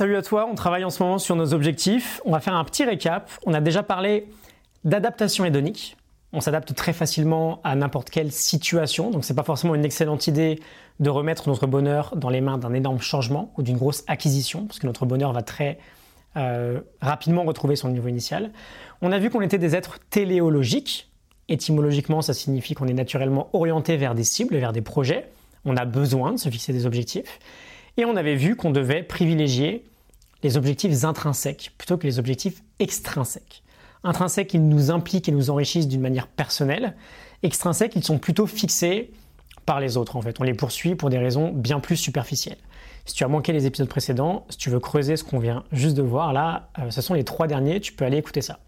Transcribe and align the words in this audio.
Salut 0.00 0.16
à 0.16 0.22
toi, 0.22 0.48
on 0.50 0.54
travaille 0.54 0.82
en 0.82 0.88
ce 0.88 1.02
moment 1.02 1.18
sur 1.18 1.36
nos 1.36 1.52
objectifs. 1.52 2.22
On 2.24 2.32
va 2.32 2.40
faire 2.40 2.54
un 2.54 2.64
petit 2.64 2.84
récap. 2.84 3.30
On 3.44 3.52
a 3.52 3.60
déjà 3.60 3.82
parlé 3.82 4.28
d'adaptation 4.82 5.44
hédonique. 5.44 5.94
On 6.32 6.40
s'adapte 6.40 6.74
très 6.74 6.94
facilement 6.94 7.60
à 7.64 7.76
n'importe 7.76 8.08
quelle 8.08 8.32
situation, 8.32 9.10
donc 9.10 9.26
c'est 9.26 9.34
pas 9.34 9.42
forcément 9.42 9.74
une 9.74 9.84
excellente 9.84 10.26
idée 10.26 10.58
de 11.00 11.10
remettre 11.10 11.50
notre 11.50 11.66
bonheur 11.66 12.16
dans 12.16 12.30
les 12.30 12.40
mains 12.40 12.56
d'un 12.56 12.72
énorme 12.72 12.98
changement 12.98 13.52
ou 13.58 13.62
d'une 13.62 13.76
grosse 13.76 14.02
acquisition, 14.06 14.64
parce 14.64 14.78
que 14.78 14.86
notre 14.86 15.04
bonheur 15.04 15.34
va 15.34 15.42
très 15.42 15.76
euh, 16.38 16.80
rapidement 17.02 17.44
retrouver 17.44 17.76
son 17.76 17.90
niveau 17.90 18.08
initial. 18.08 18.52
On 19.02 19.12
a 19.12 19.18
vu 19.18 19.28
qu'on 19.28 19.42
était 19.42 19.58
des 19.58 19.76
êtres 19.76 19.98
téléologiques. 20.08 21.10
Étymologiquement, 21.48 22.22
ça 22.22 22.32
signifie 22.32 22.72
qu'on 22.72 22.88
est 22.88 22.94
naturellement 22.94 23.50
orienté 23.52 23.98
vers 23.98 24.14
des 24.14 24.24
cibles, 24.24 24.56
vers 24.56 24.72
des 24.72 24.80
projets. 24.80 25.28
On 25.66 25.76
a 25.76 25.84
besoin 25.84 26.32
de 26.32 26.38
se 26.38 26.48
fixer 26.48 26.72
des 26.72 26.86
objectifs. 26.86 27.38
Et 27.98 28.06
on 28.06 28.16
avait 28.16 28.36
vu 28.36 28.56
qu'on 28.56 28.70
devait 28.70 29.02
privilégier 29.02 29.84
les 30.42 30.56
objectifs 30.56 31.04
intrinsèques 31.04 31.72
plutôt 31.78 31.96
que 31.98 32.06
les 32.06 32.18
objectifs 32.18 32.62
extrinsèques. 32.78 33.62
Intrinsèques, 34.04 34.54
ils 34.54 34.66
nous 34.66 34.90
impliquent 34.90 35.28
et 35.28 35.32
nous 35.32 35.50
enrichissent 35.50 35.88
d'une 35.88 36.00
manière 36.00 36.26
personnelle. 36.26 36.94
Extrinsèques, 37.42 37.96
ils 37.96 38.04
sont 38.04 38.18
plutôt 38.18 38.46
fixés 38.46 39.10
par 39.66 39.80
les 39.80 39.96
autres 39.96 40.16
en 40.16 40.22
fait. 40.22 40.40
On 40.40 40.44
les 40.44 40.54
poursuit 40.54 40.94
pour 40.94 41.10
des 41.10 41.18
raisons 41.18 41.52
bien 41.52 41.80
plus 41.80 41.96
superficielles. 41.96 42.58
Si 43.04 43.14
tu 43.14 43.24
as 43.24 43.28
manqué 43.28 43.52
les 43.52 43.66
épisodes 43.66 43.88
précédents, 43.88 44.46
si 44.50 44.56
tu 44.56 44.70
veux 44.70 44.80
creuser 44.80 45.16
ce 45.16 45.24
qu'on 45.24 45.38
vient 45.38 45.64
juste 45.72 45.96
de 45.96 46.02
voir 46.02 46.32
là, 46.32 46.68
euh, 46.78 46.90
ce 46.90 47.02
sont 47.02 47.14
les 47.14 47.24
trois 47.24 47.46
derniers, 47.46 47.80
tu 47.80 47.92
peux 47.92 48.04
aller 48.04 48.18
écouter 48.18 48.40
ça. 48.40 48.60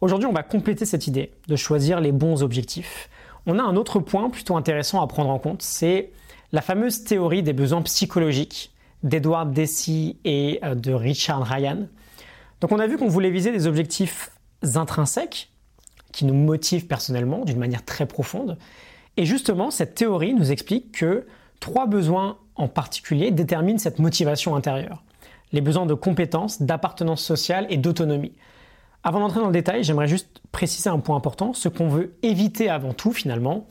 Aujourd'hui, 0.00 0.26
on 0.26 0.32
va 0.32 0.42
compléter 0.42 0.84
cette 0.84 1.06
idée 1.06 1.32
de 1.48 1.56
choisir 1.56 2.00
les 2.00 2.12
bons 2.12 2.42
objectifs. 2.42 3.08
On 3.46 3.58
a 3.58 3.62
un 3.62 3.76
autre 3.76 3.98
point 3.98 4.28
plutôt 4.28 4.56
intéressant 4.56 5.00
à 5.00 5.06
prendre 5.06 5.30
en 5.30 5.38
compte, 5.38 5.62
c'est 5.62 6.10
la 6.52 6.60
fameuse 6.60 7.04
théorie 7.04 7.42
des 7.42 7.52
besoins 7.52 7.82
psychologiques 7.82 8.72
d'Edward 9.06 9.52
Deci 9.52 10.18
et 10.24 10.60
euh, 10.64 10.74
de 10.74 10.92
Richard 10.92 11.44
Ryan. 11.44 11.86
Donc 12.60 12.72
on 12.72 12.78
a 12.78 12.86
vu 12.86 12.98
qu'on 12.98 13.08
voulait 13.08 13.30
viser 13.30 13.52
des 13.52 13.66
objectifs 13.66 14.30
intrinsèques 14.74 15.50
qui 16.12 16.24
nous 16.24 16.34
motivent 16.34 16.86
personnellement 16.86 17.44
d'une 17.44 17.58
manière 17.58 17.84
très 17.84 18.06
profonde. 18.06 18.58
Et 19.16 19.24
justement, 19.24 19.70
cette 19.70 19.94
théorie 19.94 20.34
nous 20.34 20.50
explique 20.50 20.92
que 20.92 21.26
trois 21.60 21.86
besoins 21.86 22.38
en 22.54 22.68
particulier 22.68 23.30
déterminent 23.30 23.78
cette 23.78 23.98
motivation 23.98 24.56
intérieure. 24.56 25.02
Les 25.52 25.60
besoins 25.60 25.86
de 25.86 25.94
compétences, 25.94 26.62
d'appartenance 26.62 27.22
sociale 27.22 27.66
et 27.70 27.76
d'autonomie. 27.76 28.32
Avant 29.04 29.20
d'entrer 29.20 29.40
dans 29.40 29.46
le 29.46 29.52
détail, 29.52 29.84
j'aimerais 29.84 30.08
juste 30.08 30.40
préciser 30.52 30.90
un 30.90 30.98
point 30.98 31.16
important. 31.16 31.52
Ce 31.52 31.68
qu'on 31.68 31.88
veut 31.88 32.16
éviter 32.22 32.68
avant 32.68 32.92
tout, 32.92 33.12
finalement, 33.12 33.68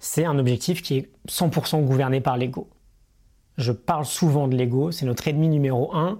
c'est 0.00 0.24
un 0.24 0.38
objectif 0.38 0.82
qui 0.82 0.96
est 0.96 1.10
100% 1.28 1.84
gouverné 1.84 2.20
par 2.20 2.36
l'ego. 2.36 2.68
Je 3.56 3.72
parle 3.72 4.04
souvent 4.04 4.48
de 4.48 4.56
l'ego, 4.56 4.90
c'est 4.90 5.06
notre 5.06 5.28
ennemi 5.28 5.48
numéro 5.48 5.94
un. 5.94 6.18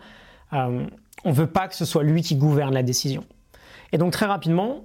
Euh, 0.53 0.87
on 1.25 1.31
ne 1.31 1.35
veut 1.35 1.47
pas 1.47 1.69
que 1.69 1.75
ce 1.75 1.85
soit 1.85 2.03
lui 2.03 2.23
qui 2.23 2.37
gouverne 2.37 2.75
la 2.75 2.83
décision. 2.83 3.25
Et 3.93 3.99
donc 3.99 4.13
très 4.13 4.27
rapidement, 4.27 4.85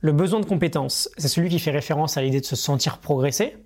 le 0.00 0.12
besoin 0.12 0.40
de 0.40 0.46
compétence, 0.46 1.08
c'est 1.16 1.28
celui 1.28 1.48
qui 1.48 1.58
fait 1.58 1.70
référence 1.70 2.16
à 2.16 2.22
l'idée 2.22 2.40
de 2.40 2.46
se 2.46 2.56
sentir 2.56 2.98
progresser. 2.98 3.56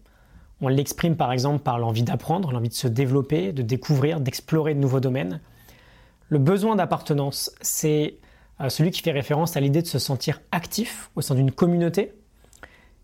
On 0.60 0.68
l'exprime 0.68 1.16
par 1.16 1.32
exemple 1.32 1.62
par 1.62 1.78
l'envie 1.78 2.02
d'apprendre, 2.02 2.52
l'envie 2.52 2.68
de 2.68 2.74
se 2.74 2.88
développer, 2.88 3.52
de 3.52 3.62
découvrir, 3.62 4.20
d'explorer 4.20 4.74
de 4.74 4.80
nouveaux 4.80 5.00
domaines. 5.00 5.40
Le 6.28 6.38
besoin 6.38 6.76
d'appartenance, 6.76 7.52
c'est 7.60 8.18
euh, 8.60 8.68
celui 8.68 8.90
qui 8.90 9.02
fait 9.02 9.10
référence 9.10 9.56
à 9.56 9.60
l'idée 9.60 9.82
de 9.82 9.86
se 9.86 9.98
sentir 9.98 10.40
actif 10.52 11.10
au 11.16 11.22
sein 11.22 11.34
d'une 11.34 11.50
communauté. 11.50 12.12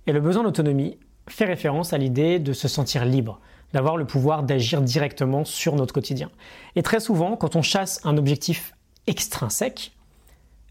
Et 0.06 0.12
le 0.12 0.20
besoin 0.20 0.44
d'autonomie, 0.44 0.98
fait 1.28 1.44
référence 1.44 1.92
à 1.92 1.98
l'idée 1.98 2.38
de 2.38 2.52
se 2.52 2.68
sentir 2.68 3.04
libre, 3.04 3.40
d'avoir 3.72 3.96
le 3.96 4.04
pouvoir 4.04 4.42
d'agir 4.42 4.80
directement 4.80 5.44
sur 5.44 5.74
notre 5.76 5.92
quotidien. 5.92 6.30
Et 6.76 6.82
très 6.82 7.00
souvent, 7.00 7.36
quand 7.36 7.56
on 7.56 7.62
chasse 7.62 8.00
un 8.04 8.16
objectif 8.16 8.74
extrinsèque, 9.06 9.92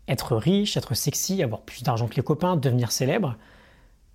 être 0.07 0.35
riche, 0.35 0.77
être 0.77 0.93
sexy, 0.93 1.41
avoir 1.43 1.61
plus 1.61 1.83
d'argent 1.83 2.07
que 2.07 2.15
les 2.15 2.23
copains, 2.23 2.55
devenir 2.55 2.91
célèbre, 2.91 3.35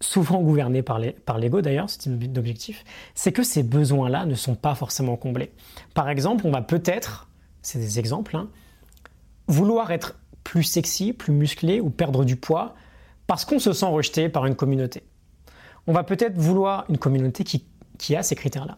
souvent 0.00 0.40
gouverné 0.40 0.82
par 0.82 0.98
l'ego 1.38 1.60
d'ailleurs, 1.60 1.90
c'est 1.90 1.98
type 1.98 2.32
d'objectif, 2.32 2.84
c'est 3.14 3.32
que 3.32 3.42
ces 3.42 3.62
besoins-là 3.62 4.24
ne 4.24 4.34
sont 4.34 4.54
pas 4.54 4.74
forcément 4.74 5.16
comblés. 5.16 5.52
Par 5.94 6.08
exemple, 6.08 6.46
on 6.46 6.50
va 6.50 6.62
peut-être, 6.62 7.28
c'est 7.60 7.78
des 7.78 7.98
exemples, 7.98 8.36
hein, 8.36 8.48
vouloir 9.46 9.90
être 9.90 10.18
plus 10.42 10.62
sexy, 10.62 11.12
plus 11.12 11.32
musclé 11.32 11.80
ou 11.80 11.90
perdre 11.90 12.24
du 12.24 12.36
poids 12.36 12.74
parce 13.26 13.44
qu'on 13.44 13.58
se 13.58 13.72
sent 13.72 13.86
rejeté 13.86 14.28
par 14.28 14.46
une 14.46 14.56
communauté 14.56 15.02
on 15.86 15.92
va 15.92 16.04
peut-être 16.04 16.36
vouloir 16.36 16.84
une 16.88 16.98
communauté 16.98 17.44
qui, 17.44 17.64
a 18.16 18.22
ces 18.22 18.34
critères-là. 18.34 18.76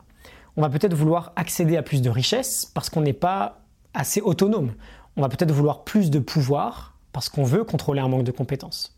On 0.56 0.62
va 0.62 0.68
peut-être 0.68 0.94
vouloir 0.94 1.32
accéder 1.36 1.76
à 1.76 1.82
plus 1.82 2.02
de 2.02 2.10
richesses 2.10 2.70
parce 2.74 2.90
qu'on 2.90 3.00
n'est 3.00 3.12
pas 3.12 3.60
assez 3.94 4.20
autonome. 4.20 4.72
On 5.16 5.22
va 5.22 5.28
peut-être 5.28 5.52
vouloir 5.52 5.84
plus 5.84 6.10
de 6.10 6.18
pouvoir 6.18 6.94
parce 7.12 7.28
qu'on 7.28 7.44
veut 7.44 7.64
contrôler 7.64 8.00
un 8.00 8.08
manque 8.08 8.24
de 8.24 8.32
compétences. 8.32 8.96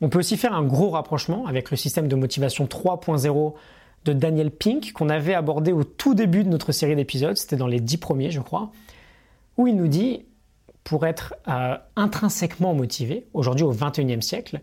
On 0.00 0.08
peut 0.08 0.18
aussi 0.18 0.36
faire 0.36 0.54
un 0.54 0.62
gros 0.62 0.90
rapprochement 0.90 1.46
avec 1.46 1.70
le 1.70 1.76
système 1.76 2.08
de 2.08 2.16
motivation 2.16 2.64
3.0 2.66 3.54
de 4.04 4.12
Daniel 4.12 4.50
Pink 4.50 4.92
qu'on 4.92 5.10
avait 5.10 5.34
abordé 5.34 5.72
au 5.72 5.84
tout 5.84 6.14
début 6.14 6.42
de 6.42 6.48
notre 6.48 6.72
série 6.72 6.96
d'épisodes, 6.96 7.36
c'était 7.36 7.56
dans 7.56 7.66
les 7.66 7.80
dix 7.80 7.98
premiers 7.98 8.30
je 8.30 8.40
crois, 8.40 8.70
où 9.58 9.66
il 9.66 9.76
nous 9.76 9.88
dit, 9.88 10.24
pour 10.84 11.06
être 11.06 11.34
euh, 11.48 11.76
intrinsèquement 11.96 12.72
motivé, 12.72 13.26
aujourd'hui 13.34 13.64
au 13.64 13.74
21e 13.74 14.22
siècle, 14.22 14.60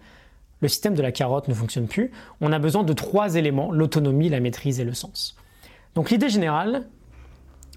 le 0.62 0.68
système 0.68 0.96
de 0.96 1.02
la 1.02 1.12
carotte 1.12 1.48
ne 1.48 1.54
fonctionne 1.54 1.88
plus. 1.88 2.12
On 2.42 2.52
a 2.52 2.60
besoin 2.60 2.84
de 2.84 2.94
trois 2.94 3.36
éléments, 3.36 3.72
l'autonomie, 3.72 4.30
la 4.30 4.40
maîtrise 4.40 4.80
et 4.80 4.84
le 4.84 4.94
sens. 4.94 5.36
Donc 5.96 6.10
l'idée 6.10 6.30
générale, 6.30 6.88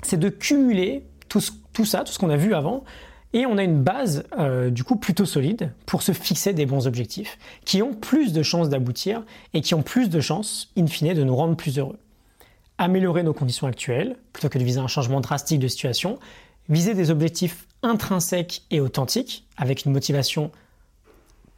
c'est 0.02 0.18
de 0.18 0.28
cumuler 0.28 1.06
tout, 1.28 1.40
ça, 1.84 2.04
tout 2.04 2.12
ce 2.12 2.18
qu'on 2.18 2.30
a 2.30 2.36
vu 2.36 2.54
avant, 2.54 2.84
et 3.32 3.46
on 3.46 3.58
a 3.58 3.62
une 3.62 3.82
base 3.82 4.24
euh, 4.38 4.70
du 4.70 4.82
coup 4.82 4.96
plutôt 4.96 5.24
solide 5.24 5.72
pour 5.86 6.02
se 6.02 6.12
fixer 6.12 6.52
des 6.52 6.66
bons 6.66 6.88
objectifs 6.88 7.38
qui 7.64 7.80
ont 7.80 7.94
plus 7.94 8.32
de 8.32 8.42
chances 8.42 8.68
d'aboutir 8.68 9.22
et 9.54 9.60
qui 9.60 9.74
ont 9.74 9.82
plus 9.82 10.10
de 10.10 10.20
chances, 10.20 10.72
in 10.76 10.86
fine, 10.88 11.14
de 11.14 11.22
nous 11.22 11.36
rendre 11.36 11.54
plus 11.54 11.78
heureux. 11.78 11.98
Améliorer 12.78 13.22
nos 13.22 13.32
conditions 13.32 13.68
actuelles 13.68 14.16
plutôt 14.32 14.48
que 14.48 14.58
de 14.58 14.64
viser 14.64 14.80
un 14.80 14.88
changement 14.88 15.20
drastique 15.20 15.60
de 15.60 15.68
situation, 15.68 16.18
viser 16.68 16.94
des 16.94 17.10
objectifs 17.10 17.68
intrinsèques 17.82 18.62
et 18.70 18.80
authentiques 18.80 19.46
avec 19.56 19.84
une 19.84 19.92
motivation 19.92 20.50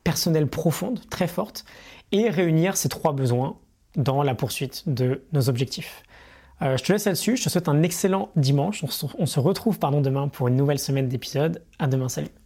personnelle 0.05 0.47
profonde, 0.47 1.01
très 1.11 1.29
forte, 1.29 1.65
et 2.11 2.29
réunir 2.29 2.77
ces 2.77 2.89
trois 2.89 3.13
besoins 3.13 3.57
dans 3.97 4.23
la 4.23 4.35
poursuite 4.35 4.85
de 4.87 5.23
nos 5.33 5.49
objectifs. 5.49 6.03
Euh, 6.63 6.77
je 6.77 6.85
te 6.85 6.93
laisse 6.93 7.07
là-dessus, 7.07 7.37
je 7.37 7.45
te 7.45 7.49
souhaite 7.49 7.69
un 7.69 7.83
excellent 7.83 8.31
dimanche, 8.37 8.85
on 8.85 9.27
se, 9.27 9.41
retrouve 9.41 9.79
demain 9.79 10.29
pour 10.29 10.49
une 10.49 10.57
nouvelle 10.57 10.79
semaine 10.79 11.09
d'épisodes. 11.09 11.63
À 11.79 11.87
demain, 11.87 12.09
salut 12.09 12.42